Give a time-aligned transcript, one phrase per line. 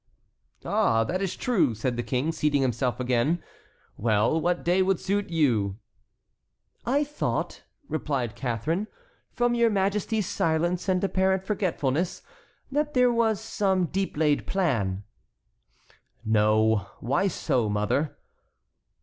[0.65, 3.39] "Ah, that is true," said the King, seating himself again.
[3.97, 5.77] "Well, what day would suit you?"
[6.87, 8.87] "I thought," replied Catharine,
[9.31, 12.23] "from your Majesty's silence and apparent forgetfulness,
[12.71, 15.03] that there was some deep laid plan."
[16.25, 18.17] "No," said Charles; "why so, mother?"